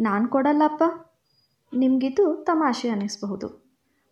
ನಾನು 0.00 0.28
ಕೊಡಲ್ಲಪ್ಪ. 0.28 0.82
ನಿಮಗಿದು 1.74 2.36
ತಮಾಷೆ 2.36 2.88
ಅನ್ನಿಸ್ಬಹುದು 2.88 3.66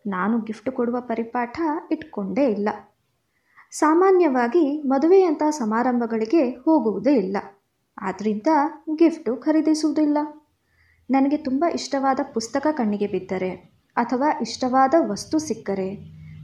ನಾನು 0.07 0.39
ಗಿಫ್ಟ್ 0.39 0.69
ಕೊಡುವ 0.69 0.97
ಪರಿಪಾಠ 0.99 1.61
ಇಟ್ಕೊಂಡೇ 1.91 2.47
ಇಲ್ಲ. 2.47 2.69
ಸಾಮಾನ್ಯವಾಗಿ 3.71 4.81
ಮದುವೆಯಂಥ 4.81 5.43
ಸಮಾರಂಭಗಳಿಗೆ 5.49 6.49
ಹೋಗುವುದೇ 6.49 7.13
ಇಲ್ಲ. 7.13 7.37
ಆದ್ದರಿಂದ 7.97 8.47
ಗಿಫ್ಟು 8.97 9.37
ಖರೀದಿಸುವುದಿಲ್ಲ. 9.37 10.17
ನನಗೆ 11.09 11.37
ತುಂಬ 11.37 11.65
ಇಷ್ಟವಾದ 11.73 12.19
ಪುಸ್ತಕ 12.33 12.67
ಕಣ್ಣಿಗೆ 12.71 13.07
ಬಿದ್ದರೆ, 13.07 13.51
ಅಥವಾ 13.95 14.39
ಇಷ್ಟವಾದ 14.41 14.93
ವಸ್ತು 15.07 15.39
ಸಿಕ್ಕರೆ, 15.39 15.95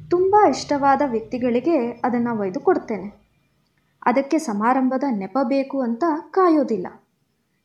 ತುಂಬ 0.09 0.35
ಇಷ್ಟವಾದ 0.49 1.01
ವ್ಯಕ್ತಿಗಳಿಗೆ 1.05 1.89
ಅದನ್ನು 1.89 2.39
ಒಯ್ದು 2.39 2.59
ಕೊಡ್ತೇನೆ. 2.59 3.21
ಅದಕ್ಕೆ 4.05 4.37
ಸಮಾರಂಭದ 4.37 5.03
ನೆಪ 5.11 5.37
ಬೇಕು 5.43 5.81
ಅಂತ 5.81 6.03
ಕಾಯೋದಿಲ್ಲ. 6.29 6.87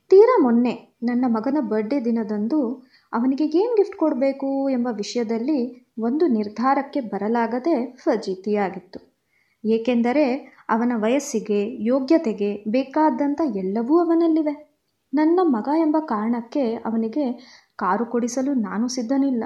ತೀರಾ 0.08 0.42
ಮೊನ್ನೆ 0.42 0.96
ನನ್ನ 1.02 1.24
ಮಗನ 1.28 1.58
ಬರ್ಡೇ 1.60 2.04
ದಿನದಂದು 2.04 2.86
ಅವನಿಗೆ 3.12 3.44
ಏನು 3.44 3.76
ಗಿಫ್ಟ್ 3.76 3.96
ಕೊಡಬೇಕು 3.96 4.68
ಎಂಬ 4.68 4.88
ವಿಷಯದಲ್ಲಿ 4.92 5.86
ಒಂದು 5.98 6.26
ನಿರ್ಧಾರಕ್ಕೆ 6.26 7.00
ಬರಲಾಗದೆ 7.00 7.96
ಫಜೀತಿಯಾಗಿತ್ತು. 7.96 9.16
ಏಕೆಂದರೆ 9.64 10.36
ಅವನ 10.68 10.92
ವಯಸ್ಸಿಗೆ, 10.96 11.84
ಯೋಗ್ಯತೆಗೆ 11.84 12.64
ಬೇಕಾದಂಥ 12.68 13.40
ಎಲ್ಲವೂ 13.56 13.98
ಅವನಲ್ಲಿವೆ. 13.98 14.80
ನನ್ನ 15.14 15.40
ಮಗ 15.42 15.68
ಎಂಬ 15.78 15.96
ಕಾರಣಕ್ಕೆ 16.00 16.74
ಅವನಿಗೆ 16.74 17.32
ಕಾರು 17.76 18.06
ಕೊಡಿಸಲು 18.06 18.54
ನಾನು 18.54 18.88
ಸಿದ್ಧನಿಲ್ಲ. 18.88 19.44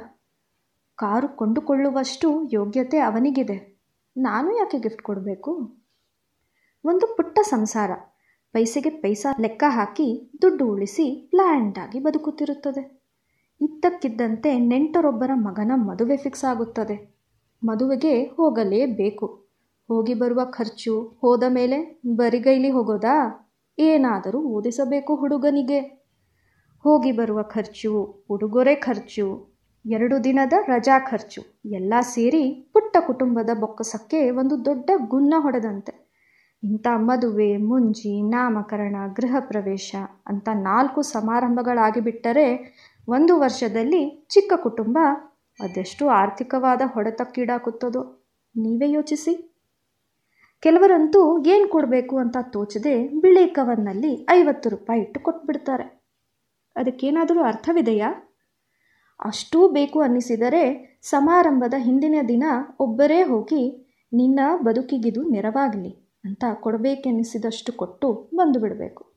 ಕಾರು 0.96 1.28
ಕೊಂಡುಕೊಳ್ಳುವಷ್ಟು 1.28 2.50
ಯೋಗ್ಯತೆ 2.52 2.98
ಅವನಿಗಿದೆ. 2.98 3.80
ನಾನು 4.16 4.58
ಯಾಕೆ 4.58 4.78
ಗಿಫ್ಟ್ 4.78 5.02
ಕೊಡಬೇಕು? 5.02 5.76
ಒಂದು 6.84 7.16
ಪುಟ್ಟ 7.16 7.38
ಸಂಸಾರ. 7.42 7.90
ಪೈಸೆಗೆ 8.52 8.90
ಪೈಸಾ 8.90 9.34
ಲೆಕ್ಕ 9.40 9.64
ಹಾಕಿ 9.68 10.32
ದುಡ್ಡು 10.42 10.66
ಉಳಿಸಿ 10.66 11.28
ಪ್ಲ್ಯಾಂಡಾಗಿ 11.30 12.00
ಬದುಕುತ್ತಿರುತ್ತದೆ. 12.00 13.00
ಇದ್ದಕ್ಕಿದ್ದಂತೆ 13.60 14.58
ನೆಂಟರೊಬ್ಬರ 14.58 15.30
ಮಗನ 15.34 15.72
ಮದುವೆ 15.74 16.16
ಫಿಕ್ಸ್ 16.16 16.44
ಆಗುತ್ತದೆ. 16.44 17.20
ಮದುವೆಗೆ 17.64 18.24
ಹೋಗಲೇಬೇಕು. 18.24 19.26
ಹೋಗಿ 19.88 20.14
ಬರುವ 20.14 20.40
ಖರ್ಚು 20.44 21.18
ಹೋದ 21.20 21.44
ಮೇಲೆ 21.48 22.00
ಬರಿಗೈಲಿ 22.06 22.70
ಹೋಗೋದಾ? 22.70 23.48
ಏನಾದರೂ 23.78 24.40
ಓದಿಸಬೇಕು 24.42 25.16
ಹುಡುಗನಿಗೆ. 25.16 25.80
ಹೋಗಿ 26.82 27.12
ಬರುವ 27.12 27.42
ಖರ್ಚು, 27.42 28.24
ಉಡುಗೊರೆ 28.30 28.74
ಖರ್ಚು, 28.74 29.56
ಎರಡು 29.90 30.24
ದಿನದ 30.24 30.52
ರಜಾ 30.66 30.98
ಖರ್ಚು, 30.98 31.60
ಎಲ್ಲ 31.64 31.94
ಸೇರಿ 32.00 32.70
ಪುಟ್ಟ 32.72 32.96
ಕುಟುಂಬದ 33.06 33.50
ಬೊಕ್ಕಸಕ್ಕೆ 33.60 34.30
ಒಂದು 34.30 34.64
ದೊಡ್ಡ 34.64 34.90
ಗುನ್ನ 35.08 35.34
ಹೊಡೆದಂತೆ. 35.38 35.99
ಇಂಥ 36.62 36.86
ಮದುವೆ, 36.96 37.56
ಮುಂಜಿ, 37.56 38.22
ನಾಮಕರಣ, 38.22 38.96
ಗೃಹ 39.12 39.36
ಪ್ರವೇಶ 39.40 39.94
ಅಂತ 40.26 40.48
ನಾಲ್ಕು 40.54 41.02
ಸಮಾರಂಭಗಳಾಗಿಬಿಟ್ಟರೆ 41.02 42.76
ಒಂದು 43.08 43.38
ವರ್ಷದಲ್ಲಿ 43.38 44.26
ಚಿಕ್ಕ 44.28 44.52
ಕುಟುಂಬ 44.56 44.98
ಅದೆಷ್ಟು 45.60 46.08
ಆರ್ಥಿಕವಾದ 46.08 46.82
ಹೊಡೆತಕ್ಕೀಡಾಗುತ್ತದೋ 46.86 48.02
ನೀವೇ 48.56 48.90
ಯೋಚಿಸಿ. 48.90 49.62
ಕೆಲವರಂತೂ 50.60 51.44
ಏನು 51.44 51.68
ಕೊಡಬೇಕು 51.68 52.18
ಅಂತ 52.18 52.36
ತೋಚದೆ 52.40 53.08
ಬಿಳಿ 53.08 53.46
ಕವನ್ನಲ್ಲಿ 53.46 54.26
ಐವತ್ತು 54.30 54.68
ರೂಪಾಯಿ 54.68 55.00
ಇಟ್ಟು 55.02 55.20
ಕೊಟ್ಬಿಡ್ತಾರೆ. 55.20 56.02
ಅದಕ್ಕೇನಾದರೂ 56.76 57.42
ಅರ್ಥವಿದೆಯಾ? 57.42 58.10
ಅಷ್ಟೂ 59.20 59.68
ಬೇಕು 59.68 60.00
ಅನ್ನಿಸಿದರೆ 60.00 60.62
ಸಮಾರಂಭದ 61.02 61.74
ಹಿಂದಿನ 61.78 62.14
ದಿನ 62.28 62.44
ಒಬ್ಬರೇ 62.80 63.22
ಹೋಗಿ 63.22 63.88
ನಿನ್ನ 64.12 64.40
ಬದುಕಿಗಿದು 64.56 65.22
ನೆರವಾಗಲಿ. 65.22 66.09
ಅಂತ 66.24 66.44
ಕೊಡಬೇಕೆನಿಸಿದಷ್ಟು 66.60 67.72
ಕೊಟ್ಟು 67.72 68.30
ಬಂದು 68.34 68.60
ಬಿಡಬೇಕು. 68.60 69.12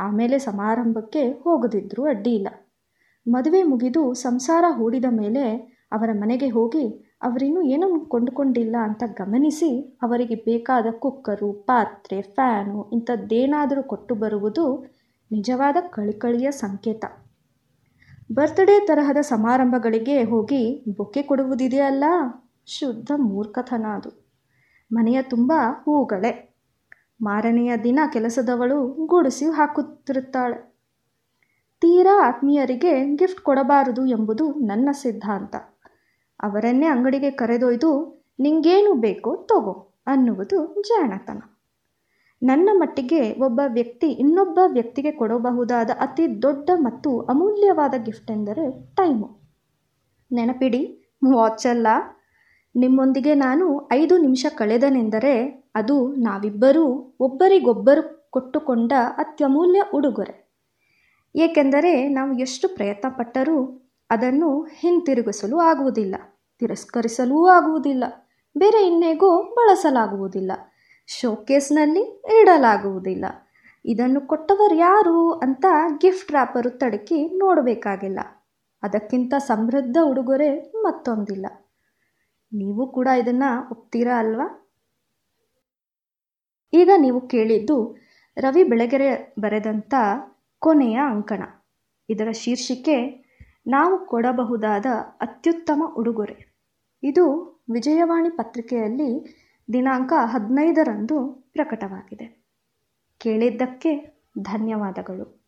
ಆಮೇಲೆ 0.00 0.38
ಸಮಾರಂಭಕ್ಕೆ 0.38 1.30
ಹೋಗದಿದ್ದರೂ 1.30 2.06
ಅಡ್ಡಿ 2.06 2.34
ಇಲ್ಲ. 2.34 2.48
ಮದುವೆ 3.28 3.62
ಮುಗಿದು 3.62 4.14
ಸಂಸಾರ 4.14 4.64
ಹೂಡಿದ 4.76 5.04
ಮೇಲೆ 5.10 5.72
ಅವರ 5.92 6.10
ಮನೆಗೆ 6.12 6.48
ಹೋಗಿ 6.48 7.08
ಅವರಿನ್ನೂ 7.22 7.62
ಏನೂ 7.62 8.00
ಕೊಂಡುಕೊಂಡಿಲ್ಲ 8.00 8.76
ಅಂತ 8.82 9.02
ಗಮನಿಸಿ 9.06 9.98
ಅವರಿಗೆ 10.02 10.34
ಬೇಕಾದ 10.34 10.86
ಕುಕ್ಕರು, 10.98 11.52
ಪಾತ್ರೆ, 11.52 12.22
ಫ್ಯಾನು 12.22 12.90
ಇಂಥದ್ದೇನಾದರೂ 12.90 13.82
ಕೊಟ್ಟು 13.82 14.14
ಬರುವುದು 14.14 14.86
ನಿಜವಾದ 15.32 15.76
ಕಳಿಕಳಿಯ 15.90 16.50
ಸಂಕೇತ. 16.50 17.04
ಬರ್ತ್ಡೇ 18.32 18.86
ತರಹದ 18.86 19.16
ಸಮಾರಂಭಗಳಿಗೆ 19.20 20.22
ಹೋಗಿ 20.22 20.84
ಬೊಕ್ಕೆ 20.96 21.22
ಕೊಡುವುದಿದೆಯಲ್ಲ? 21.22 22.04
ಶುದ್ಧ 22.66 23.10
ಮೂರ್ಖತನ 23.16 23.86
ಅದು. 23.86 24.31
ಮನೆಯ 24.92 25.22
ತುಂಬ 25.22 25.52
ಹೂಗಳೇ. 25.84 26.54
ಮಾರನೆಯ 27.22 27.76
ದಿನ 27.84 28.00
ಕೆಲಸದವಳು 28.12 29.06
ಗುಡಿಸಿ 29.06 29.44
ಹಾಕುತ್ತಿರುತ್ತಾಳೆ. 29.44 30.72
ತೀರಾ 31.80 32.28
ಆತ್ಮೀಯರಿಗೆ 32.28 33.16
ಗಿಫ್ಟ್ 33.16 33.40
ಕೊಡಬಾರದು 33.40 34.06
ಎಂಬುದು 34.06 34.52
ನನ್ನ 34.52 34.88
ಸಿದ್ಧಾಂತ. 34.92 35.56
ಅವರನ್ನೇ 36.42 36.86
ಅಂಗಡಿಗೆ 36.86 37.30
ಕರೆದೊಯ್ದು, 37.30 38.22
ನಿಂಗೇನು 38.40 38.94
ಬೇಕೋ 38.94 39.36
ತಗೋ 39.36 39.94
ಅನ್ನುವುದು 40.06 40.82
ಜಾಣತನ. 40.82 41.42
ನನ್ನ 42.42 42.70
ಮಟ್ಟಿಗೆ 42.72 43.32
ಒಬ್ಬ 43.32 43.60
ವ್ಯಕ್ತಿ 43.66 44.06
ಇನ್ನೊಬ್ಬ 44.06 44.58
ವ್ಯಕ್ತಿಗೆ 44.66 45.10
ಕೊಡಬಹುದಾದ 45.10 45.90
ಅತಿ 46.00 46.42
ದೊಡ್ಡ 46.42 46.70
ಮತ್ತು 46.74 47.20
ಅಮೂಲ್ಯವಾದ 47.20 47.94
ಗಿಫ್ಟ್ 48.04 48.30
ಎಂದರೆ 48.30 48.94
ಟೈಮು. 48.94 49.40
ನೆನಪಿಡಿ 50.32 51.12
ವಾಚಲ್ಲ 51.34 51.86
ನಿಮ್ಮೊಂದಿಗೆ 52.76 53.34
ನಾನು 53.34 53.88
ಐದು 53.92 54.18
ನಿಮಿಷ 54.18 54.46
ಕಳೆದನೆಂದರೆ 54.56 55.64
ಅದು 55.74 56.14
ನಾವಿಬ್ಬರೂ 56.14 57.16
ಒಬ್ಬರಿಗೊಬ್ಬರು 57.20 58.30
ಕೊಟ್ಟುಕೊಂಡ 58.30 58.92
ಅತ್ಯಮೂಲ್ಯ 59.16 59.82
ಉಡುಗೊರೆ. 59.94 60.52
ಏಕೆಂದರೆ 61.36 62.08
ನಾವು 62.08 62.38
ಎಷ್ಟು 62.38 62.68
ಪ್ರಯತ್ನ 62.68 63.08
ಪಟ್ಟರೂ 63.08 63.88
ಅದನ್ನು 64.10 64.62
ಹಿಂತಿರುಗಿಸಲು 64.62 65.58
ಆಗುವುದಿಲ್ಲ, 65.58 66.14
ತಿರಸ್ಕರಿಸಲೂ 66.58 67.46
ಆಗುವುದಿಲ್ಲ, 67.46 68.04
ಬೇರೆ 68.58 68.86
ಇನ್ನೇಗೂ 68.86 69.42
ಬಳಸಲಾಗುವುದಿಲ್ಲ, 69.42 70.52
ಶೋಕೇಸ್ನಲ್ಲಿ 71.06 72.22
ಇಡಲಾಗುವುದಿಲ್ಲ. 72.40 73.24
ಇದನ್ನು 73.84 74.20
ಕೊಟ್ಟವರು 74.20 74.74
ಯಾರು 74.74 75.32
ಅಂತ 75.32 75.66
ಗಿಫ್ಟ್ 76.00 76.32
ರ್ಯಾಪರು 76.32 76.70
ತಡಕಿ 76.70 77.38
ನೋಡಬೇಕಾಗಿಲ್ಲ. 77.38 78.18
ಅದಕ್ಕಿಂತ 78.82 79.34
ಸಮೃದ್ಧ 79.38 79.96
ಉಡುಗೊರೆ 80.04 80.72
ಮತ್ತೊಂದಿಲ್ಲ. 80.82 81.46
ನೀವು 82.52 82.92
ಕೂಡ 82.92 83.06
ಇದನ್ನು 83.06 83.70
ಒಪ್ತೀರಾ 83.70 84.18
ಅಲ್ವಾ? 84.18 84.58
ಈಗ 86.72 86.90
ನೀವು 86.96 87.28
ಕೇಳಿದ್ದು 87.28 87.96
ರವಿ 88.38 88.64
ಬೆಳಗೆರೆ 88.64 89.34
ಬರೆದಂಥ 89.40 89.94
ಕೊನೆಯ 90.58 91.00
ಅಂಕಣ. 91.10 91.42
ಇದರ 92.08 92.32
ಶೀರ್ಷಿಕೆ, 92.32 93.26
ನಾವು 93.66 94.06
ಕೊಡಬಹುದಾದ 94.06 94.86
ಅತ್ಯುತ್ತಮ 95.20 95.82
ಉಡುಗೊರೆ. 95.96 96.66
ಇದು 97.02 97.24
ವಿಜಯವಾಣಿ 97.72 98.30
ಪತ್ರಿಕೆಯಲ್ಲಿ 98.30 99.42
ದಿನಾಂಕ 99.72 100.12
ಹದಿನೈದರಂದು 100.24 101.50
ಪ್ರಕಟವಾಗಿದೆ. 101.52 102.44
ಕೇಳಿದ್ದಕ್ಕೆ 103.18 104.22
ಧನ್ಯವಾದಗಳು. 104.40 105.41